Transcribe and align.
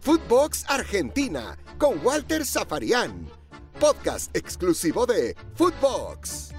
Footbox 0.00 0.64
Argentina 0.68 1.56
con 1.78 1.98
Walter 2.04 2.44
Zafarian. 2.44 3.26
Podcast 3.80 4.34
exclusivo 4.36 5.04
de 5.04 5.34
Footbox. 5.54 6.54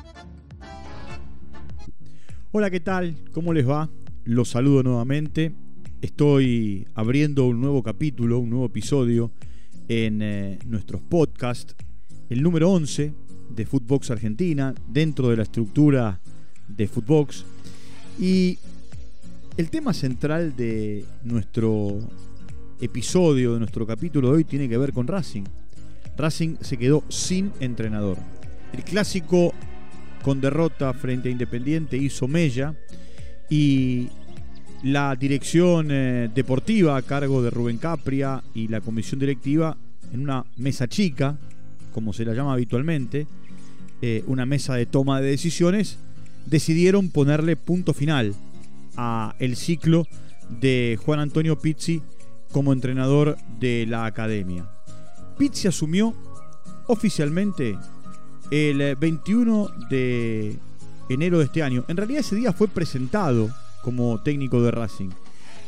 Hola, 2.52 2.70
¿qué 2.70 2.79
tal? 2.79 3.15
¿Cómo 3.33 3.54
les 3.54 3.68
va? 3.68 3.89
Los 4.25 4.49
saludo 4.49 4.83
nuevamente. 4.83 5.54
Estoy 6.02 6.88
abriendo 6.93 7.45
un 7.45 7.61
nuevo 7.61 7.82
capítulo, 7.84 8.39
un 8.39 8.50
nuevo 8.50 8.66
episodio 8.66 9.32
en 9.88 10.21
eh, 10.21 10.59
nuestros 10.66 11.02
podcasts, 11.02 11.75
el 12.29 12.43
número 12.43 12.70
11 12.70 13.14
de 13.50 13.66
Footbox 13.66 14.11
Argentina, 14.11 14.75
dentro 14.88 15.29
de 15.29 15.38
la 15.38 15.43
estructura 15.43 16.20
de 16.68 16.88
Footbox. 16.88 17.45
Y 18.20 18.59
el 19.57 19.71
tema 19.71 19.91
central 19.91 20.55
de 20.55 21.03
nuestro 21.23 21.99
episodio, 22.79 23.53
de 23.53 23.59
nuestro 23.59 23.88
capítulo 23.88 24.29
de 24.29 24.35
hoy, 24.35 24.43
tiene 24.43 24.70
que 24.70 24.77
ver 24.77 24.93
con 24.93 25.07
Racing. 25.07 25.43
Racing 26.15 26.57
se 26.61 26.77
quedó 26.77 27.03
sin 27.09 27.52
entrenador. 27.59 28.20
El 28.71 28.84
clásico 28.84 29.53
con 30.21 30.39
derrota 30.41 30.93
frente 30.93 31.29
a 31.29 31.31
Independiente 31.31 31.98
hizo 31.98 32.27
Mella 32.27 32.75
y 33.49 34.09
la 34.84 35.15
dirección 35.15 35.87
eh, 35.89 36.29
deportiva 36.34 36.95
a 36.95 37.01
cargo 37.01 37.41
de 37.41 37.49
Rubén 37.49 37.77
Capria 37.77 38.43
y 38.53 38.67
la 38.67 38.81
comisión 38.81 39.20
directiva 39.20 39.76
en 40.13 40.20
una 40.20 40.45
mesa 40.57 40.87
chica, 40.87 41.35
como 41.93 42.13
se 42.13 42.26
la 42.26 42.35
llama 42.35 42.53
habitualmente, 42.53 43.26
eh, 44.03 44.23
una 44.27 44.45
mesa 44.45 44.76
de 44.76 44.85
toma 44.85 45.20
de 45.20 45.31
decisiones, 45.31 45.98
decidieron 46.45 47.09
ponerle 47.09 47.55
punto 47.55 47.95
final 47.95 48.35
a 48.97 49.35
el 49.39 49.55
ciclo 49.55 50.05
de 50.49 50.99
Juan 51.05 51.19
Antonio 51.19 51.57
Pizzi 51.57 52.01
como 52.51 52.73
entrenador 52.73 53.37
de 53.59 53.85
la 53.87 54.05
academia. 54.05 54.70
Pizzi 55.37 55.67
asumió 55.67 56.13
oficialmente 56.87 57.77
el 58.51 58.95
21 58.95 59.70
de 59.89 60.57
enero 61.09 61.39
de 61.39 61.45
este 61.45 61.63
año. 61.63 61.85
En 61.87 61.98
realidad 61.98 62.21
ese 62.21 62.35
día 62.35 62.54
fue 62.54 62.67
presentado 62.67 63.49
como 63.81 64.22
técnico 64.22 64.62
de 64.62 64.72
Racing. 64.72 65.09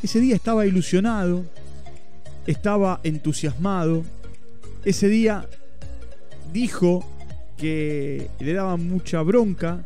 Ese 0.01 0.19
día 0.19 0.35
estaba 0.35 0.65
ilusionado, 0.65 1.45
estaba 2.47 2.99
entusiasmado. 3.03 4.03
Ese 4.85 5.07
día 5.09 5.47
dijo 6.53 7.05
que 7.57 8.29
le 8.39 8.53
daba 8.53 8.77
mucha 8.77 9.21
bronca 9.21 9.85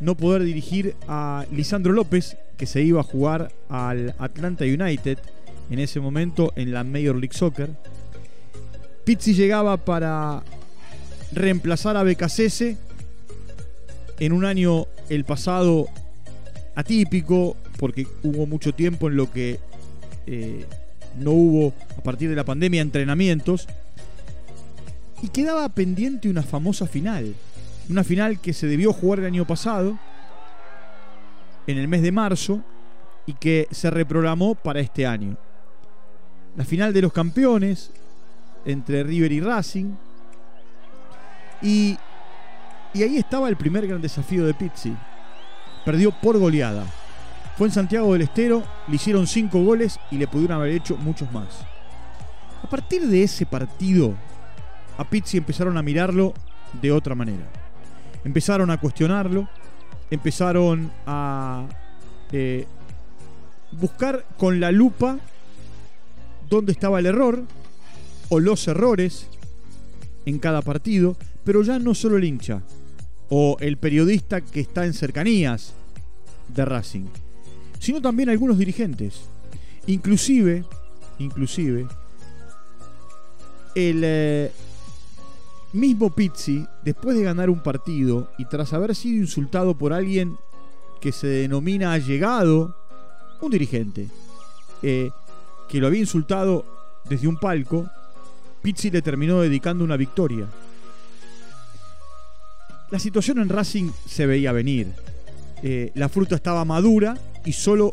no 0.00 0.16
poder 0.16 0.42
dirigir 0.42 0.94
a 1.08 1.46
Lisandro 1.50 1.92
López, 1.92 2.36
que 2.56 2.66
se 2.66 2.82
iba 2.82 3.00
a 3.00 3.04
jugar 3.04 3.52
al 3.68 4.14
Atlanta 4.18 4.64
United 4.64 5.18
en 5.70 5.78
ese 5.78 6.00
momento 6.00 6.52
en 6.56 6.72
la 6.72 6.84
Major 6.84 7.16
League 7.16 7.34
Soccer. 7.34 7.70
Pizzi 9.04 9.34
llegaba 9.34 9.76
para 9.76 10.42
reemplazar 11.32 11.96
a 11.96 12.02
Becasese 12.02 12.76
en 14.18 14.32
un 14.32 14.44
año 14.44 14.86
el 15.08 15.24
pasado 15.24 15.88
atípico, 16.74 17.56
porque 17.78 18.06
hubo 18.22 18.46
mucho 18.46 18.72
tiempo 18.72 19.08
en 19.08 19.16
lo 19.16 19.30
que 19.30 19.58
eh, 20.26 20.64
no 21.18 21.32
hubo, 21.32 21.74
a 21.98 22.02
partir 22.02 22.30
de 22.30 22.36
la 22.36 22.44
pandemia, 22.44 22.82
entrenamientos. 22.82 23.66
Y 25.22 25.28
quedaba 25.28 25.68
pendiente 25.70 26.28
una 26.28 26.42
famosa 26.42 26.86
final. 26.86 27.34
Una 27.88 28.04
final 28.04 28.40
que 28.40 28.52
se 28.52 28.66
debió 28.66 28.92
jugar 28.92 29.20
el 29.20 29.26
año 29.26 29.46
pasado, 29.46 29.98
en 31.66 31.78
el 31.78 31.88
mes 31.88 32.02
de 32.02 32.12
marzo, 32.12 32.62
y 33.26 33.34
que 33.34 33.68
se 33.70 33.90
reprogramó 33.90 34.54
para 34.54 34.80
este 34.80 35.06
año. 35.06 35.36
La 36.56 36.64
final 36.64 36.92
de 36.92 37.02
los 37.02 37.12
campeones 37.12 37.90
entre 38.64 39.02
River 39.02 39.32
y 39.32 39.40
Racing. 39.40 39.94
Y, 41.62 41.96
y 42.92 43.02
ahí 43.02 43.16
estaba 43.16 43.48
el 43.48 43.56
primer 43.56 43.86
gran 43.86 44.00
desafío 44.00 44.46
de 44.46 44.54
Pizzi. 44.54 44.94
Perdió 45.84 46.12
por 46.12 46.38
goleada. 46.38 46.84
Fue 47.56 47.68
en 47.68 47.72
Santiago 47.72 48.12
del 48.12 48.22
Estero, 48.22 48.64
le 48.88 48.96
hicieron 48.96 49.26
cinco 49.26 49.62
goles 49.62 49.98
y 50.10 50.18
le 50.18 50.26
pudieron 50.26 50.58
haber 50.58 50.72
hecho 50.72 50.96
muchos 50.96 51.30
más. 51.32 51.64
A 52.62 52.68
partir 52.68 53.06
de 53.06 53.22
ese 53.22 53.46
partido, 53.46 54.14
a 54.98 55.04
Pizzi 55.04 55.38
empezaron 55.38 55.78
a 55.78 55.82
mirarlo 55.82 56.34
de 56.80 56.90
otra 56.90 57.14
manera. 57.14 57.48
Empezaron 58.24 58.70
a 58.70 58.80
cuestionarlo, 58.80 59.48
empezaron 60.10 60.90
a 61.06 61.66
eh, 62.32 62.66
buscar 63.72 64.24
con 64.38 64.60
la 64.60 64.72
lupa 64.72 65.18
dónde 66.48 66.72
estaba 66.72 66.98
el 66.98 67.06
error 67.06 67.42
o 68.28 68.40
los 68.40 68.66
errores 68.68 69.26
en 70.26 70.38
cada 70.38 70.62
partido, 70.62 71.16
pero 71.44 71.62
ya 71.62 71.78
no 71.78 71.94
solo 71.94 72.16
el 72.16 72.24
hincha 72.24 72.62
o 73.28 73.56
el 73.60 73.76
periodista 73.76 74.40
que 74.40 74.60
está 74.60 74.86
en 74.86 74.94
cercanías 74.94 75.74
de 76.48 76.64
Racing, 76.64 77.06
sino 77.78 78.00
también 78.00 78.28
algunos 78.28 78.58
dirigentes. 78.58 79.22
Inclusive, 79.86 80.64
inclusive, 81.18 81.86
el 83.74 84.02
eh, 84.04 84.52
mismo 85.74 86.14
Pizzi, 86.14 86.66
después 86.82 87.16
de 87.16 87.24
ganar 87.24 87.50
un 87.50 87.60
partido 87.60 88.30
y 88.38 88.44
tras 88.44 88.72
haber 88.72 88.94
sido 88.94 89.16
insultado 89.16 89.76
por 89.76 89.92
alguien 89.92 90.36
que 91.00 91.10
se 91.12 91.26
denomina 91.26 91.92
allegado, 91.92 92.76
un 93.40 93.50
dirigente, 93.50 94.08
eh, 94.82 95.10
que 95.68 95.80
lo 95.80 95.88
había 95.88 96.00
insultado 96.00 96.64
desde 97.08 97.26
un 97.26 97.36
palco, 97.36 97.90
Pizzi 98.62 98.90
le 98.90 99.02
terminó 99.02 99.40
dedicando 99.40 99.84
una 99.84 99.96
victoria. 99.96 100.46
La 102.90 102.98
situación 102.98 103.38
en 103.38 103.48
Racing 103.48 103.90
se 104.06 104.26
veía 104.26 104.52
venir. 104.52 104.92
Eh, 105.62 105.90
la 105.94 106.08
fruta 106.08 106.36
estaba 106.36 106.64
madura 106.64 107.18
y 107.44 107.52
solo 107.52 107.92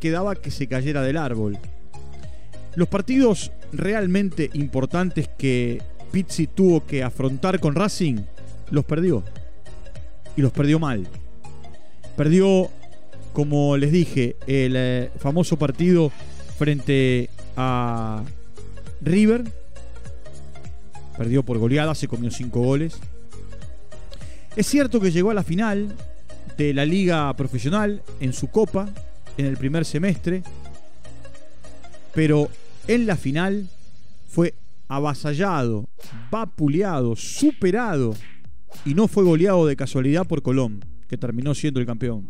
quedaba 0.00 0.34
que 0.34 0.50
se 0.50 0.66
cayera 0.66 1.02
del 1.02 1.18
árbol. 1.18 1.58
Los 2.74 2.88
partidos 2.88 3.52
realmente 3.72 4.50
importantes 4.54 5.28
que 5.36 5.82
Pizzi 6.16 6.46
tuvo 6.46 6.86
que 6.86 7.02
afrontar 7.02 7.60
con 7.60 7.74
Racing 7.74 8.16
los 8.70 8.86
perdió. 8.86 9.22
Y 10.34 10.40
los 10.40 10.50
perdió 10.50 10.78
mal. 10.78 11.06
Perdió, 12.16 12.70
como 13.34 13.76
les 13.76 13.92
dije, 13.92 14.36
el 14.46 14.72
eh, 14.76 15.10
famoso 15.18 15.58
partido 15.58 16.10
frente 16.56 17.28
a 17.54 18.24
River. 19.02 19.44
Perdió 21.18 21.42
por 21.42 21.58
goleada, 21.58 21.94
se 21.94 22.08
comió 22.08 22.30
cinco 22.30 22.62
goles. 22.62 22.96
Es 24.56 24.66
cierto 24.66 25.00
que 25.00 25.12
llegó 25.12 25.32
a 25.32 25.34
la 25.34 25.42
final 25.42 25.94
de 26.56 26.72
la 26.72 26.86
liga 26.86 27.30
profesional 27.36 28.02
en 28.20 28.32
su 28.32 28.48
copa 28.48 28.88
en 29.36 29.44
el 29.44 29.58
primer 29.58 29.84
semestre, 29.84 30.42
pero 32.14 32.48
en 32.88 33.06
la 33.06 33.16
final 33.16 33.68
fue 34.30 34.54
avasallado, 34.88 35.88
vapuleado, 36.30 37.16
superado 37.16 38.14
y 38.84 38.94
no 38.94 39.08
fue 39.08 39.24
goleado 39.24 39.66
de 39.66 39.76
casualidad 39.76 40.26
por 40.26 40.42
Colón, 40.42 40.84
que 41.08 41.16
terminó 41.16 41.54
siendo 41.54 41.80
el 41.80 41.86
campeón. 41.86 42.26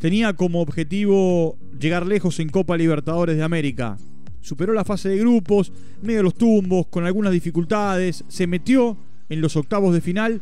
Tenía 0.00 0.34
como 0.34 0.60
objetivo 0.60 1.58
llegar 1.78 2.06
lejos 2.06 2.38
en 2.38 2.48
Copa 2.48 2.76
Libertadores 2.76 3.36
de 3.36 3.42
América. 3.42 3.96
Superó 4.40 4.72
la 4.72 4.84
fase 4.84 5.08
de 5.08 5.18
grupos, 5.18 5.72
medio 6.02 6.22
los 6.22 6.34
tumbos, 6.34 6.86
con 6.86 7.04
algunas 7.04 7.32
dificultades, 7.32 8.24
se 8.28 8.46
metió 8.46 8.96
en 9.28 9.40
los 9.40 9.56
octavos 9.56 9.92
de 9.92 10.00
final, 10.00 10.40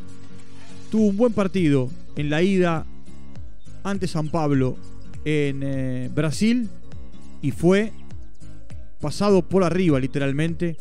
tuvo 0.90 1.06
un 1.06 1.16
buen 1.16 1.32
partido 1.32 1.88
en 2.16 2.30
la 2.30 2.42
ida 2.42 2.86
ante 3.82 4.06
San 4.06 4.28
Pablo 4.28 4.76
en 5.24 5.60
eh, 5.62 6.10
Brasil 6.14 6.68
y 7.42 7.50
fue 7.50 7.92
pasado 9.00 9.42
por 9.42 9.64
arriba 9.64 10.00
literalmente 10.00 10.76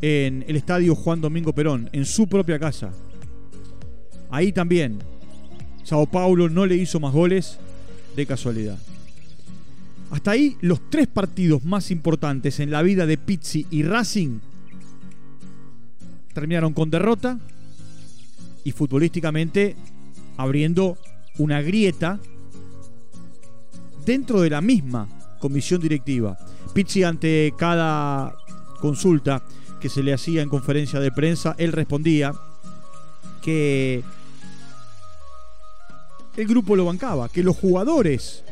en 0.00 0.44
el 0.48 0.56
estadio 0.56 0.94
Juan 0.94 1.20
Domingo 1.20 1.54
Perón, 1.54 1.88
en 1.92 2.04
su 2.04 2.26
propia 2.26 2.58
casa. 2.58 2.92
Ahí 4.30 4.52
también 4.52 4.98
Sao 5.84 6.06
Paulo 6.06 6.48
no 6.48 6.66
le 6.66 6.76
hizo 6.76 6.98
más 6.98 7.12
goles 7.12 7.58
de 8.16 8.26
casualidad. 8.26 8.78
Hasta 10.10 10.32
ahí 10.32 10.56
los 10.60 10.90
tres 10.90 11.06
partidos 11.06 11.64
más 11.64 11.90
importantes 11.90 12.60
en 12.60 12.70
la 12.70 12.82
vida 12.82 13.06
de 13.06 13.18
Pizzi 13.18 13.66
y 13.70 13.82
Racing 13.82 14.38
terminaron 16.32 16.72
con 16.72 16.90
derrota 16.90 17.38
y 18.64 18.72
futbolísticamente 18.72 19.76
abriendo 20.36 20.98
una 21.38 21.60
grieta 21.62 22.18
dentro 24.04 24.40
de 24.40 24.50
la 24.50 24.60
misma 24.60 25.08
comisión 25.38 25.80
directiva. 25.80 26.38
Pizzi 26.74 27.04
ante 27.04 27.54
cada 27.56 28.34
consulta 28.80 29.42
que 29.80 29.88
se 29.88 30.02
le 30.02 30.12
hacía 30.12 30.42
en 30.42 30.48
conferencia 30.48 30.98
de 30.98 31.12
prensa, 31.12 31.54
él 31.56 31.70
respondía 31.70 32.32
que 33.40 34.02
el 36.36 36.46
grupo 36.48 36.74
lo 36.74 36.84
bancaba, 36.84 37.28
que 37.28 37.44
los 37.44 37.56
jugadores 37.56 38.42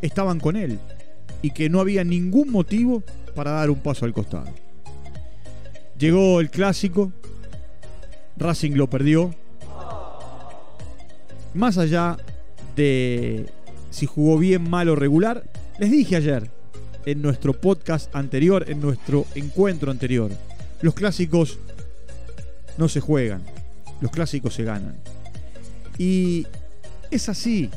estaban 0.00 0.40
con 0.40 0.56
él, 0.56 0.78
y 1.42 1.50
que 1.50 1.68
no 1.68 1.80
había 1.80 2.04
ningún 2.04 2.50
motivo 2.50 3.02
para 3.34 3.52
dar 3.52 3.70
un 3.70 3.80
paso 3.80 4.06
al 4.06 4.14
costado. 4.14 4.48
Llegó 5.98 6.40
el 6.40 6.50
clásico, 6.50 7.12
Racing 8.38 8.72
lo 8.72 8.88
perdió. 8.88 9.34
Más 11.54 11.76
allá 11.76 12.16
de 12.76 13.46
si 13.90 14.06
jugó 14.06 14.38
bien, 14.38 14.68
mal 14.70 14.88
o 14.88 14.96
regular, 14.96 15.44
les 15.78 15.90
dije 15.90 16.16
ayer 16.16 16.57
en 17.06 17.22
nuestro 17.22 17.60
podcast 17.60 18.14
anterior, 18.14 18.64
en 18.68 18.80
nuestro 18.80 19.26
encuentro 19.34 19.90
anterior, 19.90 20.30
los 20.82 20.94
clásicos 20.94 21.58
no 22.76 22.88
se 22.88 23.00
juegan, 23.00 23.42
los 24.00 24.10
clásicos 24.10 24.54
se 24.54 24.64
ganan. 24.64 24.96
Y 25.98 26.46
es 27.10 27.28
así. 27.28 27.70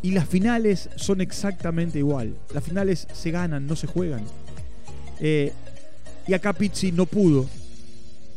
Y 0.00 0.12
las 0.12 0.28
finales 0.28 0.90
son 0.96 1.20
exactamente 1.20 1.98
igual. 1.98 2.36
Las 2.54 2.62
finales 2.62 3.08
se 3.12 3.30
ganan, 3.30 3.66
no 3.66 3.74
se 3.74 3.86
juegan. 3.86 4.22
Eh, 5.18 5.52
y 6.26 6.34
acá 6.34 6.52
Pizzi 6.52 6.92
no 6.92 7.06
pudo 7.06 7.46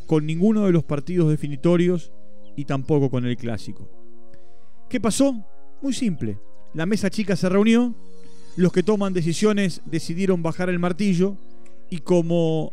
con 0.07 0.25
ninguno 0.25 0.65
de 0.65 0.71
los 0.71 0.83
partidos 0.83 1.29
definitorios 1.29 2.11
y 2.55 2.65
tampoco 2.65 3.09
con 3.09 3.25
el 3.25 3.37
clásico. 3.37 3.87
¿Qué 4.89 4.99
pasó? 4.99 5.45
Muy 5.81 5.93
simple. 5.93 6.37
La 6.73 6.85
mesa 6.85 7.09
chica 7.09 7.35
se 7.35 7.49
reunió, 7.49 7.95
los 8.55 8.71
que 8.71 8.83
toman 8.83 9.13
decisiones 9.13 9.81
decidieron 9.85 10.43
bajar 10.43 10.69
el 10.69 10.79
martillo 10.79 11.37
y 11.89 11.99
como 11.99 12.71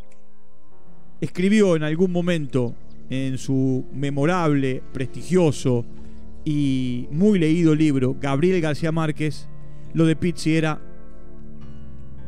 escribió 1.21 1.77
en 1.77 1.83
algún 1.83 2.13
momento 2.13 2.75
en 3.11 3.39
su 3.39 3.87
memorable, 3.93 4.83
prestigioso 4.93 5.85
y 6.45 7.09
muy 7.11 7.39
leído 7.39 7.75
libro 7.75 8.17
Gabriel 8.21 8.61
García 8.61 8.93
Márquez, 8.93 9.49
lo 9.95 10.05
de 10.05 10.17
Pizzi 10.17 10.57
era 10.57 10.81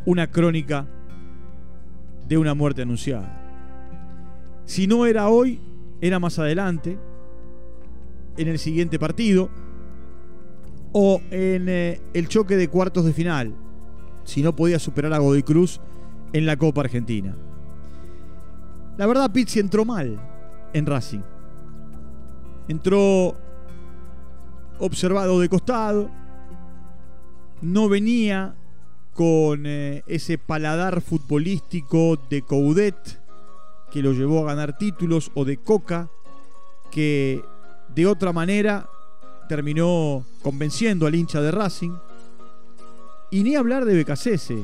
una 0.06 0.30
crónica 0.30 0.86
de 2.26 2.38
una 2.38 2.54
muerte 2.54 2.82
anunciada. 2.82 3.36
Si 4.64 4.86
no 4.86 5.06
era 5.06 5.28
hoy, 5.28 5.60
era 6.00 6.18
más 6.18 6.38
adelante, 6.38 6.98
en 8.36 8.48
el 8.48 8.58
siguiente 8.58 8.98
partido, 8.98 9.50
o 10.92 11.20
en 11.30 11.68
eh, 11.68 12.00
el 12.14 12.28
choque 12.28 12.56
de 12.56 12.68
cuartos 12.68 13.04
de 13.04 13.12
final, 13.12 13.54
si 14.24 14.42
no 14.42 14.54
podía 14.54 14.78
superar 14.78 15.12
a 15.12 15.18
Godoy 15.18 15.42
Cruz 15.42 15.80
en 16.32 16.46
la 16.46 16.56
Copa 16.56 16.82
Argentina. 16.82 17.36
La 18.96 19.06
verdad, 19.06 19.32
Pizzi 19.32 19.60
entró 19.60 19.84
mal 19.84 20.20
en 20.72 20.86
Racing. 20.86 21.22
Entró 22.68 23.36
observado 24.78 25.40
de 25.40 25.48
costado, 25.48 26.10
no 27.62 27.88
venía 27.88 28.54
con 29.14 29.66
eh, 29.66 30.02
ese 30.06 30.38
paladar 30.38 31.00
futbolístico 31.00 32.18
de 32.30 32.42
Coudet 32.42 33.20
que 33.90 34.02
lo 34.02 34.12
llevó 34.12 34.40
a 34.40 34.54
ganar 34.54 34.78
títulos 34.78 35.30
o 35.34 35.44
de 35.44 35.58
Coca 35.58 36.08
que 36.90 37.42
de 37.94 38.06
otra 38.06 38.32
manera 38.32 38.88
terminó 39.50 40.24
convenciendo 40.42 41.08
al 41.08 41.14
hincha 41.16 41.40
de 41.40 41.50
Racing. 41.50 41.90
Y 43.32 43.42
ni 43.42 43.56
hablar 43.56 43.84
de 43.84 43.94
Becasese, 43.94 44.62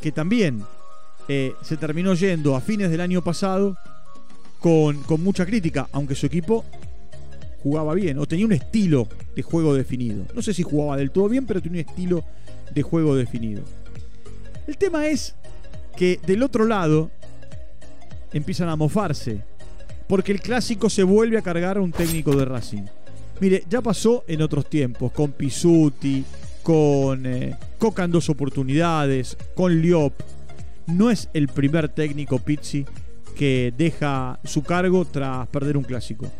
que 0.00 0.10
también 0.10 0.64
eh, 1.28 1.54
se 1.62 1.76
terminó 1.76 2.14
yendo 2.14 2.56
a 2.56 2.60
fines 2.60 2.90
del 2.90 3.00
año 3.00 3.22
pasado 3.22 3.76
con, 4.58 5.04
con 5.04 5.22
mucha 5.22 5.46
crítica, 5.46 5.88
aunque 5.92 6.16
su 6.16 6.26
equipo 6.26 6.64
jugaba 7.62 7.94
bien 7.94 8.18
o 8.18 8.26
tenía 8.26 8.44
un 8.44 8.52
estilo 8.52 9.06
de 9.36 9.42
juego 9.42 9.72
definido. 9.72 10.24
No 10.34 10.42
sé 10.42 10.52
si 10.52 10.64
jugaba 10.64 10.96
del 10.96 11.12
todo 11.12 11.28
bien, 11.28 11.46
pero 11.46 11.62
tenía 11.62 11.84
un 11.84 11.88
estilo 11.88 12.24
de 12.74 12.82
juego 12.82 13.14
definido. 13.14 13.62
El 14.66 14.76
tema 14.76 15.06
es 15.06 15.36
que 15.96 16.18
del 16.26 16.42
otro 16.42 16.66
lado 16.66 17.12
empiezan 18.32 18.68
a 18.68 18.74
mofarse, 18.74 19.42
porque 20.08 20.32
el 20.32 20.40
clásico 20.40 20.90
se 20.90 21.04
vuelve 21.04 21.38
a 21.38 21.42
cargar 21.42 21.76
a 21.76 21.80
un 21.80 21.92
técnico 21.92 22.34
de 22.34 22.44
Racing. 22.46 22.86
Mire, 23.40 23.64
ya 23.68 23.80
pasó 23.80 24.24
en 24.28 24.42
otros 24.42 24.68
tiempos, 24.70 25.12
con 25.12 25.32
Pisuti, 25.32 26.24
con 26.62 27.26
eh, 27.26 27.56
Coca 27.78 28.04
en 28.04 28.12
dos 28.12 28.30
oportunidades, 28.30 29.36
con 29.54 29.80
Liop. 29.80 30.14
No 30.86 31.10
es 31.10 31.28
el 31.34 31.48
primer 31.48 31.88
técnico 31.88 32.38
Pizzi 32.38 32.84
que 33.36 33.72
deja 33.76 34.38
su 34.44 34.62
cargo 34.62 35.04
tras 35.04 35.48
perder 35.48 35.76
un 35.76 35.84
clásico. 35.84 36.30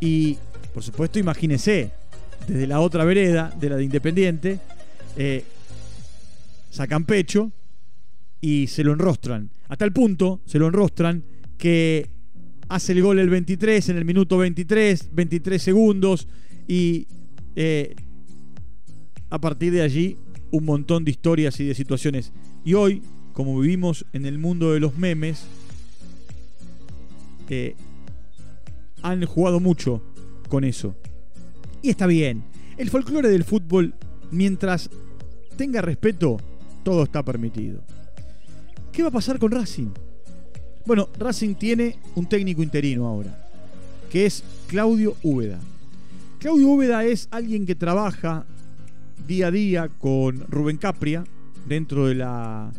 Y, 0.00 0.36
por 0.74 0.82
supuesto, 0.82 1.18
imagínese, 1.18 1.90
desde 2.46 2.66
la 2.66 2.80
otra 2.80 3.04
vereda, 3.04 3.52
de 3.58 3.70
la 3.70 3.76
de 3.76 3.84
Independiente, 3.84 4.58
eh, 5.16 5.44
sacan 6.70 7.04
pecho 7.04 7.52
y 8.40 8.66
se 8.66 8.84
lo 8.84 8.92
enrostran. 8.92 9.50
A 9.68 9.76
tal 9.76 9.92
punto 9.92 10.40
se 10.44 10.58
lo 10.58 10.66
enrostran 10.66 11.24
que 11.56 12.15
hace 12.68 12.92
el 12.92 13.02
gol 13.02 13.18
el 13.18 13.30
23 13.30 13.88
en 13.90 13.96
el 13.96 14.04
minuto 14.04 14.38
23, 14.38 15.10
23 15.12 15.62
segundos 15.62 16.28
y 16.66 17.06
eh, 17.54 17.94
a 19.30 19.40
partir 19.40 19.72
de 19.72 19.82
allí 19.82 20.16
un 20.50 20.64
montón 20.64 21.04
de 21.04 21.10
historias 21.10 21.58
y 21.60 21.64
de 21.66 21.74
situaciones. 21.74 22.32
Y 22.64 22.74
hoy, 22.74 23.02
como 23.32 23.58
vivimos 23.60 24.06
en 24.12 24.26
el 24.26 24.38
mundo 24.38 24.72
de 24.72 24.80
los 24.80 24.96
memes, 24.96 25.44
eh, 27.48 27.74
han 29.02 29.24
jugado 29.24 29.60
mucho 29.60 30.02
con 30.48 30.64
eso. 30.64 30.96
Y 31.82 31.90
está 31.90 32.06
bien. 32.06 32.44
El 32.76 32.90
folclore 32.90 33.28
del 33.28 33.44
fútbol, 33.44 33.94
mientras 34.30 34.90
tenga 35.56 35.80
respeto, 35.80 36.38
todo 36.82 37.04
está 37.04 37.24
permitido. 37.24 37.82
¿Qué 38.92 39.02
va 39.02 39.08
a 39.08 39.12
pasar 39.12 39.38
con 39.38 39.50
Racing? 39.50 39.90
Bueno, 40.86 41.08
Racing 41.18 41.56
tiene 41.56 41.98
un 42.14 42.26
técnico 42.28 42.62
interino 42.62 43.08
ahora, 43.08 43.36
que 44.08 44.24
es 44.24 44.44
Claudio 44.68 45.16
Úbeda. 45.24 45.58
Claudio 46.38 46.68
Úbeda 46.68 47.04
es 47.04 47.26
alguien 47.32 47.66
que 47.66 47.74
trabaja 47.74 48.46
día 49.26 49.48
a 49.48 49.50
día 49.50 49.88
con 49.88 50.44
Rubén 50.48 50.76
Capria 50.76 51.24
dentro 51.66 52.06
de 52.06 52.14
la 52.14 52.70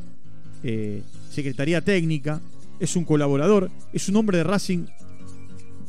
eh, 0.64 1.04
Secretaría 1.30 1.82
Técnica, 1.82 2.40
es 2.80 2.96
un 2.96 3.04
colaborador, 3.04 3.70
es 3.92 4.08
un 4.08 4.16
hombre 4.16 4.38
de 4.38 4.46
Racing 4.46 4.86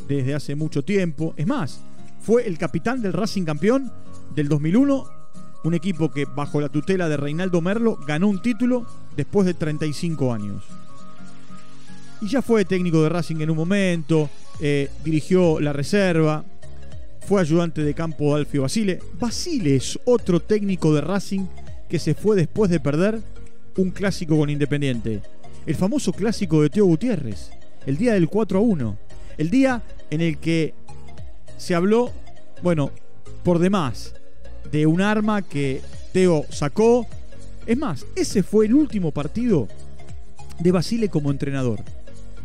desde 0.09 0.35
hace 0.35 0.57
mucho 0.57 0.83
tiempo. 0.83 1.35
Es 1.37 1.47
más, 1.47 1.81
fue 2.21 2.49
el 2.49 2.59
capitán 2.59 3.01
del 3.01 3.13
Racing 3.13 3.45
campeón 3.45 3.93
del 4.35 4.49
2001, 4.49 5.05
un 5.63 5.75
equipo 5.75 6.11
que 6.11 6.25
bajo 6.25 6.61
la 6.61 6.69
tutela 6.69 7.09
de 7.09 7.17
Reinaldo 7.17 7.61
Merlo 7.61 7.97
ganó 8.09 8.27
un 8.27 8.43
título 8.43 8.87
después 9.17 9.47
de 9.47 9.55
35 9.55 10.35
años 10.35 10.65
y 12.21 12.29
ya 12.29 12.43
fue 12.43 12.65
técnico 12.65 13.03
de 13.03 13.09
Racing 13.09 13.37
en 13.41 13.51
un 13.51 13.57
momento, 13.57 14.29
eh, 14.61 14.91
dirigió 15.05 15.61
la 15.61 15.73
reserva, 15.73 16.45
fue 17.27 17.41
ayudante 17.41 17.83
de 17.83 17.95
campo 17.95 18.35
de 18.35 18.41
Alfio 18.41 18.63
Basile. 18.63 19.01
Basile 19.21 19.77
es 19.77 19.99
otro 20.05 20.41
técnico 20.41 20.95
de 20.95 21.01
Racing 21.01 21.47
que 21.89 21.99
se 21.99 22.15
fue 22.15 22.37
después 22.37 22.71
de 22.71 22.81
perder 22.81 23.21
un 23.77 23.91
clásico 23.91 24.37
con 24.37 24.51
Independiente. 24.51 25.23
El 25.67 25.75
famoso 25.75 26.13
clásico 26.13 26.63
de 26.63 26.71
Teo 26.71 26.87
Gutiérrez, 26.87 27.51
el 27.87 27.97
día 27.97 28.15
del 28.15 28.29
4 28.29 28.59
a 28.59 28.63
1. 28.63 28.99
El 29.37 29.51
día 29.51 29.83
en 30.11 30.21
el 30.21 30.39
que 30.39 30.75
se 31.57 31.75
habló, 31.75 32.11
bueno, 32.63 32.91
por 33.45 33.59
demás, 33.59 34.15
de 34.73 34.87
un 34.87 35.01
arma 35.01 35.43
que 35.43 35.83
Teo 36.13 36.47
sacó. 36.49 37.07
Es 37.67 37.77
más, 37.77 38.07
ese 38.17 38.43
fue 38.43 38.67
el 38.67 38.75
último 38.75 39.13
partido 39.13 39.69
de 40.59 40.73
Basile 40.73 41.09
como 41.09 41.31
entrenador 41.31 41.81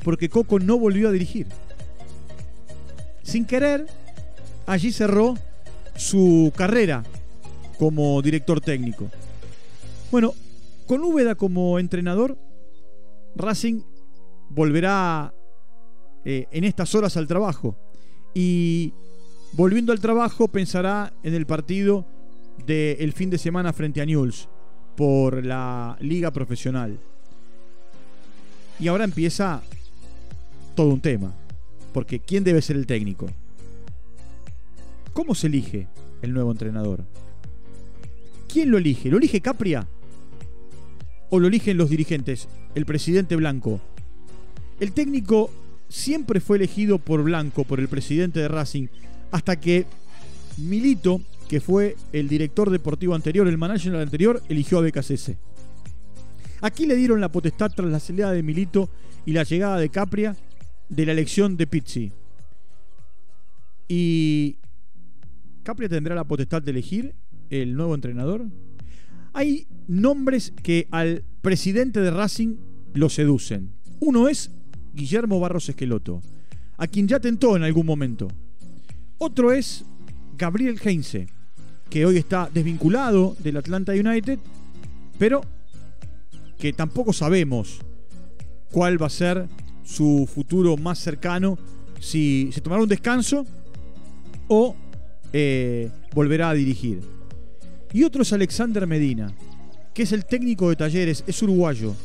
porque 0.04 0.30
Coco 0.30 0.60
no 0.60 0.78
volvió 0.78 1.10
a 1.10 1.12
dirigir. 1.12 1.48
Sin 3.24 3.46
querer, 3.46 3.88
allí 4.66 4.92
cerró 4.92 5.36
su 5.96 6.52
carrera 6.56 7.04
como 7.80 8.22
director 8.22 8.62
técnico. 8.62 9.10
Bueno, 10.12 10.34
con 10.86 11.02
Úbeda 11.02 11.36
como 11.36 11.80
entrenador, 11.80 12.38
Racing 13.36 13.82
volverá 14.50 15.34
eh, 16.26 16.48
en 16.52 16.64
estas 16.64 16.94
horas 16.96 17.18
al 17.18 17.28
trabajo 17.28 17.76
y 18.34 18.94
volviendo 19.54 19.92
al 19.92 20.00
trabajo 20.00 20.48
pensará 20.48 21.14
en 21.24 21.34
el 21.34 21.46
partido 21.46 22.06
del 22.66 23.14
fin 23.14 23.30
de 23.30 23.38
semana 23.38 23.74
frente 23.74 24.02
a 24.02 24.06
Newell's 24.06 24.48
por 24.96 25.44
la 25.44 25.98
liga 26.00 26.32
profesional. 26.32 27.00
Y 28.80 28.88
ahora 28.88 29.04
empieza 29.04 29.62
todo 30.76 30.90
un 30.90 31.02
tema. 31.02 31.34
Porque 31.94 32.20
¿quién 32.20 32.44
debe 32.44 32.62
ser 32.62 32.76
el 32.76 32.88
técnico? 32.88 33.28
¿Cómo 35.14 35.36
se 35.36 35.48
elige 35.48 35.88
el 36.22 36.34
nuevo 36.34 36.52
entrenador? 36.52 37.04
¿Quién 38.48 38.72
lo 38.72 38.78
elige? 38.78 39.10
¿Lo 39.10 39.18
elige 39.18 39.42
Capria? 39.42 39.88
¿O 41.30 41.40
lo 41.40 41.48
eligen 41.48 41.78
los 41.78 41.90
dirigentes? 41.90 42.48
El 42.76 42.86
presidente 42.86 43.36
Blanco. 43.36 43.80
El 44.80 44.92
técnico 44.92 45.52
siempre 45.88 46.40
fue 46.40 46.58
elegido 46.58 46.98
por 46.98 47.24
Blanco, 47.24 47.64
por 47.64 47.80
el 47.80 47.88
presidente 47.88 48.40
de 48.40 48.48
Racing, 48.48 48.88
hasta 49.32 49.60
que 49.60 49.86
Milito, 50.58 51.22
que 51.48 51.62
fue 51.62 51.96
el 52.12 52.28
director 52.28 52.70
deportivo 52.70 53.16
anterior, 53.16 53.48
el 53.48 53.58
manager 53.58 53.96
anterior, 53.96 54.42
eligió 54.50 54.80
a 54.80 54.82
BKCS. 54.82 55.34
Aquí 56.62 56.86
le 56.86 56.96
dieron 56.96 57.22
la 57.22 57.32
potestad 57.32 57.72
tras 57.76 57.92
la 57.92 58.00
salida 58.00 58.32
de 58.32 58.42
Milito 58.42 58.90
y 59.26 59.34
la 59.34 59.44
llegada 59.44 59.78
de 59.78 59.90
Capria 59.90 60.36
de 60.96 61.06
la 61.06 61.12
elección 61.12 61.58
de 61.58 61.68
Pizzi. 61.68 62.12
Y 63.88 64.58
Capria 65.64 65.90
tendrá 65.90 66.16
la 66.16 66.24
potestad 66.24 66.62
de 66.62 66.72
elegir 66.72 67.16
el 67.50 67.76
nuevo 67.76 67.96
entrenador. 67.96 68.46
Hay 69.34 69.68
nombres 69.88 70.54
que 70.62 70.88
al 70.92 71.24
presidente 71.42 72.00
de 72.00 72.12
Racing 72.12 72.58
lo 72.94 73.10
seducen. 73.10 73.72
Uno 74.00 74.28
es 74.28 74.52
Guillermo 74.94 75.40
Barros 75.40 75.70
Esqueloto, 75.70 76.22
a 76.78 76.88
quien 76.88 77.08
ya 77.08 77.20
tentó 77.20 77.56
en 77.56 77.64
algún 77.64 77.86
momento. 77.86 78.28
Otro 79.18 79.52
es 79.52 79.86
Gabriel 80.38 80.80
Heinze, 80.84 81.28
que 81.90 82.06
hoy 82.06 82.18
está 82.18 82.50
desvinculado 82.54 83.36
del 83.40 83.58
Atlanta 83.58 83.94
United, 83.94 84.40
pero 85.18 85.42
que 86.60 86.74
tampoco 86.74 87.14
sabemos 87.14 87.80
cuál 88.72 89.02
va 89.02 89.08
a 89.08 89.12
ser 89.12 89.48
su 89.84 90.28
futuro 90.34 90.78
más 90.78 91.00
cercano, 91.00 91.58
si 92.00 92.50
se 92.52 92.62
tomará 92.62 92.84
un 92.84 92.90
descanso 92.90 93.46
o 94.48 94.76
eh, 95.32 95.90
volverá 96.14 96.50
a 96.50 96.54
dirigir. 96.54 97.02
Y 97.92 98.04
otro 98.04 98.24
es 98.24 98.34
Alexander 98.34 98.88
Medina, 98.88 99.34
que 99.94 100.04
es 100.04 100.12
el 100.12 100.26
técnico 100.26 100.70
de 100.70 100.76
talleres, 100.76 101.24
es 101.28 101.42
uruguayo, 101.42 101.96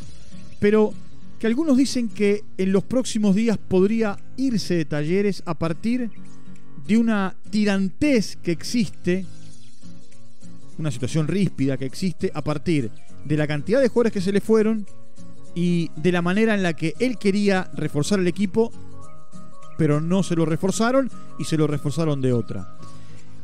pero 0.61 0.93
que 1.39 1.47
algunos 1.47 1.77
dicen 1.77 2.09
que 2.09 2.45
en 2.57 2.73
los 2.73 2.85
próximos 2.85 3.35
días 3.35 3.59
podría 3.59 4.19
irse 4.37 4.75
de 4.75 4.85
talleres 4.85 5.43
a 5.47 5.55
partir 5.55 6.11
de 6.87 6.97
una 6.97 7.37
tirantez 7.51 8.37
que 8.37 8.51
existe, 8.53 9.25
una 10.79 10.91
situación 10.91 11.29
ríspida 11.29 11.77
que 11.77 11.87
existe 11.87 12.31
a 12.35 12.43
partir 12.43 12.91
de 13.25 13.37
la 13.37 13.47
cantidad 13.47 13.81
de 13.81 13.89
jugadores 13.89 14.13
que 14.13 14.21
se 14.21 14.33
le 14.33 14.41
fueron 14.41 14.87
y 15.59 15.91
de 15.97 16.13
la 16.13 16.23
manera 16.23 16.55
en 16.55 16.63
la 16.63 16.75
que 16.75 16.95
él 17.01 17.19
quería 17.19 17.69
reforzar 17.75 18.21
el 18.21 18.29
equipo, 18.29 18.71
pero 19.77 20.01
no 20.01 20.23
se 20.23 20.37
lo 20.37 20.45
reforzaron 20.45 21.11
y 21.37 21.47
se 21.47 21.57
lo 21.57 21.67
reforzaron 21.67 22.21
de 22.21 22.33
otra. 22.33 22.77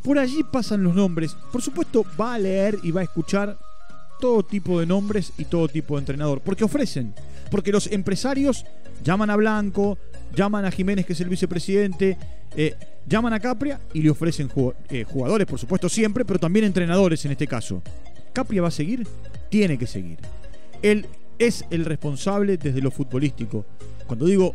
Por 0.01 0.21
allí 0.21 0.45
pasan 0.45 0.85
los 0.85 0.95
nombres. 0.95 1.37
Por 1.51 1.61
supuesto, 1.61 2.07
va 2.19 2.35
a 2.35 2.39
leer 2.39 2.79
y 2.85 2.93
va 2.93 3.01
a 3.01 3.05
escuchar 3.05 3.59
todo 4.21 4.45
tipo 4.45 4.79
de 4.79 4.87
nombres 4.87 5.33
y 5.39 5.47
todo 5.47 5.67
tipo 5.67 5.97
de 5.97 6.03
entrenador, 6.03 6.41
porque 6.41 6.63
ofrecen, 6.63 7.13
porque 7.51 7.73
los 7.73 7.89
empresarios 7.89 8.65
llaman 9.03 9.31
a 9.31 9.37
Blanco, 9.37 9.99
llaman 10.37 10.67
a 10.67 10.71
Jiménez, 10.71 11.07
que 11.07 11.15
es 11.15 11.21
el 11.21 11.29
vicepresidente, 11.29 12.17
eh, 12.55 12.77
llaman 13.09 13.33
a 13.33 13.41
Capria 13.41 13.81
y 13.93 14.03
le 14.03 14.11
ofrecen 14.11 14.49
eh, 14.89 15.03
jugadores, 15.03 15.49
por 15.49 15.59
supuesto, 15.59 15.89
siempre, 15.89 16.25
pero 16.25 16.39
también 16.39 16.65
entrenadores 16.65 17.25
en 17.25 17.33
este 17.33 17.49
caso. 17.49 17.83
¿Capria 18.33 18.63
va 18.63 18.69
a 18.69 18.71
seguir? 18.71 19.05
Tiene 19.51 19.77
que 19.77 19.89
seguir. 19.89 20.19
Él 20.81 21.09
es 21.47 21.65
el 21.71 21.85
responsable 21.85 22.57
desde 22.57 22.81
lo 22.81 22.91
futbolístico. 22.91 23.65
Cuando 24.07 24.27
digo 24.27 24.55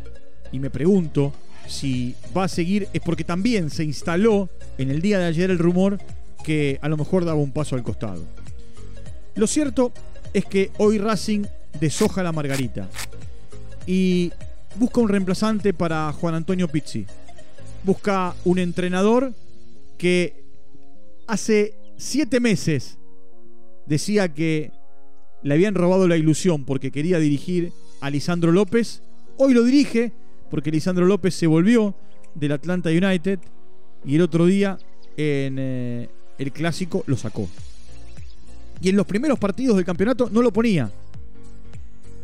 y 0.52 0.58
me 0.58 0.70
pregunto 0.70 1.32
si 1.66 2.14
va 2.36 2.44
a 2.44 2.48
seguir, 2.48 2.88
es 2.92 3.00
porque 3.00 3.24
también 3.24 3.70
se 3.70 3.84
instaló 3.84 4.48
en 4.78 4.90
el 4.90 5.00
día 5.00 5.18
de 5.18 5.26
ayer 5.26 5.50
el 5.50 5.58
rumor 5.58 5.98
que 6.42 6.78
a 6.82 6.88
lo 6.88 6.96
mejor 6.96 7.24
daba 7.24 7.40
un 7.40 7.52
paso 7.52 7.76
al 7.76 7.82
costado. 7.82 8.24
Lo 9.34 9.46
cierto 9.46 9.92
es 10.32 10.44
que 10.44 10.70
hoy 10.78 10.98
Racing 10.98 11.44
deshoja 11.78 12.22
la 12.22 12.32
margarita 12.32 12.88
y 13.86 14.32
busca 14.76 15.00
un 15.00 15.08
reemplazante 15.08 15.72
para 15.72 16.12
Juan 16.12 16.34
Antonio 16.34 16.68
Pizzi. 16.68 17.06
Busca 17.84 18.34
un 18.44 18.58
entrenador 18.58 19.32
que 19.96 20.42
hace 21.26 21.74
siete 21.96 22.40
meses 22.40 22.98
decía 23.86 24.32
que 24.32 24.72
le 25.42 25.54
habían 25.54 25.74
robado 25.74 26.06
la 26.08 26.16
ilusión 26.16 26.64
porque 26.64 26.90
quería 26.90 27.18
dirigir 27.18 27.72
a 28.00 28.10
Lisandro 28.10 28.52
López. 28.52 29.02
Hoy 29.36 29.54
lo 29.54 29.62
dirige 29.64 30.12
porque 30.50 30.70
Lisandro 30.70 31.06
López 31.06 31.34
se 31.34 31.46
volvió 31.46 31.94
del 32.34 32.52
Atlanta 32.52 32.90
United 32.90 33.38
y 34.04 34.16
el 34.16 34.22
otro 34.22 34.46
día 34.46 34.78
en 35.16 35.56
eh, 35.58 36.08
el 36.38 36.52
clásico 36.52 37.04
lo 37.06 37.16
sacó. 37.16 37.48
Y 38.80 38.88
en 38.88 38.96
los 38.96 39.06
primeros 39.06 39.38
partidos 39.38 39.76
del 39.76 39.84
campeonato 39.84 40.30
no 40.30 40.42
lo 40.42 40.52
ponía. 40.52 40.90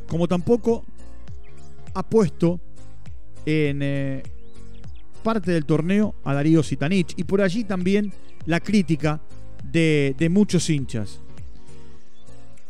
Como 0.09 0.27
tampoco 0.27 0.85
ha 1.95 2.03
puesto 2.03 2.61
en 3.45 3.81
eh, 3.83 4.23
parte 5.23 5.53
del 5.53 5.67
torneo 5.67 6.15
a 6.25 6.35
Darío 6.35 6.63
Sitanich. 6.63 7.13
Y 7.17 7.25
por 7.25 7.43
allí 7.43 7.65
también 7.65 8.13
la 8.47 8.61
crítica 8.61 9.21
de, 9.71 10.15
de 10.17 10.29
muchos 10.29 10.71
hinchas. 10.71 11.21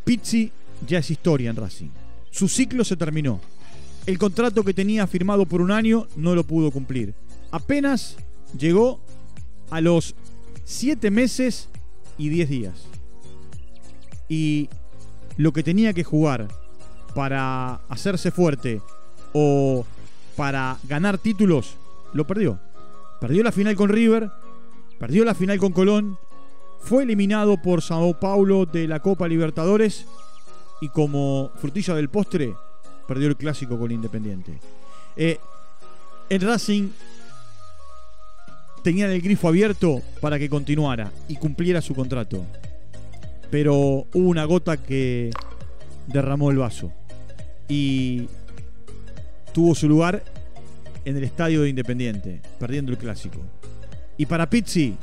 Pizzi 0.07 0.53
ya 0.87 0.99
es 0.99 1.11
historia 1.11 1.51
en 1.51 1.57
Racing. 1.57 1.89
Su 2.31 2.47
ciclo 2.47 2.85
se 2.85 2.97
terminó. 2.97 3.41
El 4.07 4.19
contrato 4.19 4.63
que 4.63 4.73
tenía 4.73 5.05
firmado 5.09 5.47
por 5.47 5.61
un 5.61 5.73
año 5.73 6.07
no 6.15 6.37
lo 6.37 6.45
pudo 6.45 6.71
cumplir. 6.71 7.13
Apenas 7.51 8.17
llegó 8.57 9.01
a 9.69 9.81
los 9.81 10.15
7 10.65 11.11
meses 11.11 11.69
y 12.19 12.29
10 12.29 12.49
días 12.49 12.85
y 14.29 14.69
lo 15.39 15.53
que 15.53 15.65
tenía 15.65 15.93
que 15.93 16.05
jugar 16.05 16.47
para 17.17 17.81
hacerse 17.89 18.31
fuerte 18.31 18.81
o 19.33 19.85
para 20.37 20.79
ganar 20.89 21.19
títulos, 21.19 21.75
lo 22.13 22.29
perdió. 22.29 22.61
Perdió 23.21 23.43
la 23.43 23.51
final 23.51 23.75
con 23.75 23.89
River, 23.89 24.31
perdió 25.01 25.25
la 25.25 25.35
final 25.35 25.59
con 25.59 25.73
Colón, 25.73 26.17
fue 26.81 27.03
eliminado 27.03 27.61
por 27.61 27.83
Sao 27.83 28.19
Paulo 28.19 28.67
de 28.67 28.87
la 28.87 29.01
Copa 29.01 29.29
Libertadores 29.29 30.07
y 30.81 30.89
como 30.89 31.51
frutilla 31.57 31.95
del 31.95 32.09
postre, 32.09 32.55
perdió 33.09 33.29
el 33.29 33.37
clásico 33.37 33.79
con 33.79 33.91
Independiente. 33.91 34.59
Eh, 35.17 35.39
en 36.29 36.41
Racing 36.41 36.91
tenían 38.83 39.11
el 39.11 39.21
grifo 39.21 39.49
abierto 39.49 40.03
para 40.21 40.39
que 40.39 40.49
continuara 40.49 41.11
y 41.29 41.37
cumpliera 41.37 41.81
su 41.81 41.95
contrato 41.95 42.45
pero 43.51 44.07
hubo 44.13 44.29
una 44.29 44.45
gota 44.45 44.77
que 44.77 45.31
derramó 46.07 46.51
el 46.51 46.59
vaso 46.59 46.93
y 47.69 48.29
tuvo 49.53 49.75
su 49.75 49.89
lugar 49.89 50.23
en 51.05 51.17
el 51.17 51.25
estadio 51.25 51.63
de 51.63 51.69
Independiente, 51.69 52.41
perdiendo 52.59 52.93
el 52.93 52.99
clásico. 52.99 53.41
Y 54.17 54.27
para 54.27 54.51
Pizzi 54.51 54.97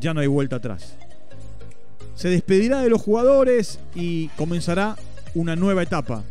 ya 0.00 0.14
no 0.14 0.20
hay 0.20 0.26
vuelta 0.26 0.56
atrás. 0.56 0.96
Se 2.14 2.28
despedirá 2.28 2.82
de 2.82 2.90
los 2.90 3.00
jugadores 3.00 3.78
y 3.94 4.28
comenzará 4.28 4.96
una 5.34 5.56
nueva 5.56 5.82
etapa. 5.82 6.24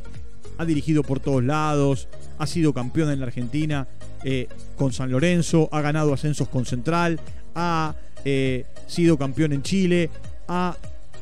Ha 0.58 0.66
dirigido 0.66 1.04
por 1.04 1.20
todos 1.20 1.44
lados, 1.44 2.08
ha 2.38 2.48
sido 2.48 2.74
campeón 2.74 3.10
en 3.10 3.20
la 3.20 3.28
Argentina 3.28 3.88
eh, 4.24 4.48
con 4.76 4.92
San 4.92 5.12
Lorenzo, 5.12 5.70
ha 5.72 5.82
ganado 5.82 6.14
ascensos 6.14 6.50
con 6.50 6.66
Central, 6.66 7.20
ha 7.56 7.96
eh, 8.26 8.66
sido 8.88 9.18
campeón 9.18 9.54
en 9.54 9.62
Chile, 9.62 10.10
ha 10.48 10.76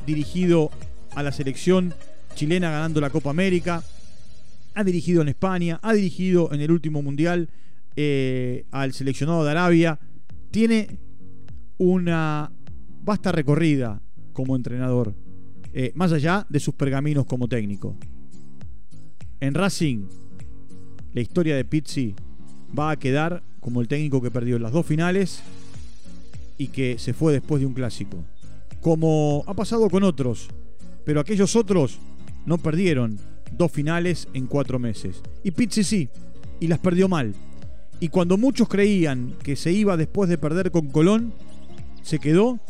dirigido 0.06 0.70
a 1.14 1.22
la 1.22 1.32
selección 1.32 1.94
chilena 2.34 2.70
ganando 2.70 3.00
la 3.00 3.10
Copa 3.10 3.30
América, 3.30 3.82
ha 4.74 4.84
dirigido 4.84 5.22
en 5.22 5.28
España, 5.28 5.78
ha 5.82 5.92
dirigido 5.92 6.52
en 6.52 6.60
el 6.60 6.70
último 6.70 7.02
mundial 7.02 7.48
eh, 7.96 8.64
al 8.72 8.92
seleccionado 8.92 9.44
de 9.44 9.50
Arabia, 9.50 9.98
tiene 10.50 10.98
una 11.78 12.52
vasta 13.02 13.32
recorrida 13.32 14.00
como 14.32 14.56
entrenador, 14.56 15.14
eh, 15.72 15.92
más 15.94 16.12
allá 16.12 16.46
de 16.48 16.60
sus 16.60 16.74
pergaminos 16.74 17.26
como 17.26 17.48
técnico. 17.48 17.96
En 19.40 19.54
Racing, 19.54 20.06
la 21.12 21.20
historia 21.20 21.56
de 21.56 21.64
Pizzi 21.64 22.14
va 22.76 22.90
a 22.90 22.96
quedar 22.96 23.42
como 23.60 23.80
el 23.80 23.88
técnico 23.88 24.22
que 24.22 24.30
perdió 24.30 24.58
las 24.58 24.72
dos 24.72 24.86
finales 24.86 25.42
y 26.58 26.68
que 26.68 26.98
se 26.98 27.12
fue 27.12 27.32
después 27.32 27.60
de 27.60 27.66
un 27.66 27.74
clásico 27.74 28.18
como 28.86 29.42
ha 29.48 29.54
pasado 29.54 29.90
con 29.90 30.04
otros, 30.04 30.46
pero 31.04 31.18
aquellos 31.18 31.56
otros 31.56 31.98
no 32.44 32.56
perdieron 32.56 33.18
dos 33.50 33.72
finales 33.72 34.28
en 34.32 34.46
cuatro 34.46 34.78
meses. 34.78 35.22
Y 35.42 35.50
Pizzi 35.50 35.82
sí, 35.82 36.08
y 36.60 36.68
las 36.68 36.78
perdió 36.78 37.08
mal. 37.08 37.34
Y 37.98 38.10
cuando 38.10 38.36
muchos 38.36 38.68
creían 38.68 39.34
que 39.42 39.56
se 39.56 39.72
iba 39.72 39.96
después 39.96 40.30
de 40.30 40.38
perder 40.38 40.70
con 40.70 40.86
Colón, 40.86 41.32
se 42.06 42.20
quedó 42.20 42.60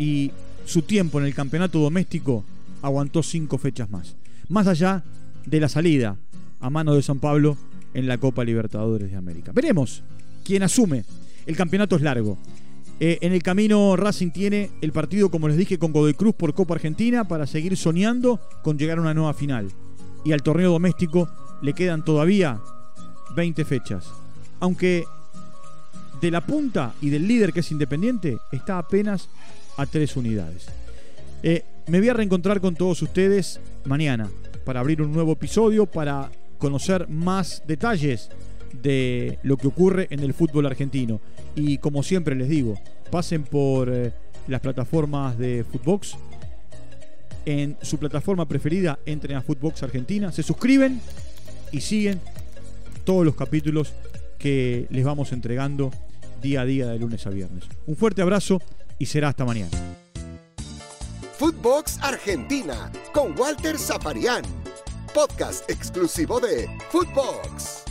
y 0.00 0.32
su 0.64 0.82
tiempo 0.82 1.20
en 1.20 1.26
el 1.26 1.34
campeonato 1.34 1.78
doméstico 1.78 2.44
aguantó 2.82 3.22
cinco 3.22 3.56
fechas 3.56 3.88
más. 3.88 4.16
Más 4.48 4.66
allá 4.66 5.04
de 5.46 5.60
la 5.60 5.68
salida 5.68 6.16
a 6.58 6.68
mano 6.68 6.94
de 6.94 7.02
San 7.02 7.20
Pablo 7.20 7.56
en 7.94 8.08
la 8.08 8.18
Copa 8.18 8.44
Libertadores 8.44 9.12
de 9.12 9.16
América. 9.16 9.52
Veremos 9.52 10.02
quién 10.44 10.64
asume. 10.64 11.04
El 11.46 11.56
campeonato 11.56 11.94
es 11.94 12.02
largo. 12.02 12.36
Eh, 12.98 13.18
en 13.20 13.32
el 13.32 13.44
camino 13.44 13.94
Racing 13.94 14.32
tiene 14.32 14.72
el 14.80 14.90
partido, 14.90 15.30
como 15.30 15.46
les 15.46 15.56
dije, 15.56 15.78
con 15.78 15.92
Godoy 15.92 16.14
Cruz 16.14 16.34
por 16.34 16.52
Copa 16.52 16.74
Argentina 16.74 17.28
para 17.28 17.46
seguir 17.46 17.76
soñando 17.76 18.40
con 18.64 18.76
llegar 18.76 18.98
a 18.98 19.02
una 19.02 19.14
nueva 19.14 19.34
final. 19.34 19.70
Y 20.24 20.32
al 20.32 20.42
torneo 20.42 20.72
doméstico 20.72 21.28
le 21.62 21.74
quedan 21.74 22.04
todavía 22.04 22.60
20 23.36 23.64
fechas. 23.64 24.10
Aunque 24.58 25.04
de 26.20 26.30
la 26.30 26.40
punta 26.40 26.94
y 27.00 27.10
del 27.10 27.26
líder 27.26 27.52
que 27.52 27.60
es 27.60 27.70
Independiente 27.70 28.38
está 28.52 28.78
apenas 28.78 29.28
a 29.76 29.86
tres 29.86 30.16
unidades. 30.16 30.66
Eh, 31.42 31.64
Me 31.86 32.00
voy 32.00 32.08
a 32.08 32.14
reencontrar 32.14 32.60
con 32.60 32.74
todos 32.74 33.00
ustedes 33.00 33.60
mañana 33.84 34.28
para 34.64 34.80
abrir 34.80 35.00
un 35.00 35.12
nuevo 35.12 35.32
episodio, 35.32 35.86
para 35.86 36.30
conocer 36.58 37.08
más 37.08 37.62
detalles 37.66 38.28
de 38.82 39.38
lo 39.42 39.56
que 39.56 39.68
ocurre 39.68 40.06
en 40.10 40.20
el 40.20 40.34
fútbol 40.34 40.66
argentino. 40.66 41.20
Y 41.54 41.78
como 41.78 42.02
siempre 42.02 42.34
les 42.34 42.48
digo, 42.48 42.78
pasen 43.10 43.44
por 43.44 43.88
eh, 43.88 44.12
las 44.48 44.60
plataformas 44.60 45.38
de 45.38 45.64
Footbox. 45.70 46.16
En 47.46 47.78
su 47.80 47.96
plataforma 47.96 48.46
preferida, 48.46 48.98
entren 49.06 49.36
a 49.36 49.42
Footbox 49.42 49.82
Argentina, 49.82 50.30
se 50.30 50.42
suscriben 50.42 51.00
y 51.72 51.80
siguen 51.80 52.20
todos 53.04 53.24
los 53.24 53.34
capítulos 53.34 53.94
que 54.38 54.86
les 54.90 55.04
vamos 55.04 55.32
entregando 55.32 55.90
día 56.40 56.62
a 56.62 56.64
día 56.64 56.86
de 56.86 56.98
lunes 56.98 57.26
a 57.26 57.30
viernes. 57.30 57.64
Un 57.86 57.96
fuerte 57.96 58.22
abrazo 58.22 58.60
y 58.98 59.06
será 59.06 59.28
hasta 59.28 59.44
mañana. 59.44 59.70
Footbox 61.38 61.98
Argentina 62.02 62.90
con 63.12 63.38
Walter 63.38 63.78
Zaparián, 63.78 64.42
podcast 65.14 65.68
exclusivo 65.70 66.40
de 66.40 66.68
Footbox. 66.90 67.87